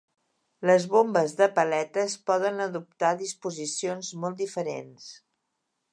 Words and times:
Les 0.67 0.85
bombes 0.93 1.35
de 1.41 1.47
paletes 1.59 2.15
poden 2.31 2.65
adoptar 2.65 3.11
disposicions 3.21 4.11
molt 4.25 4.45
diferents. 4.45 5.11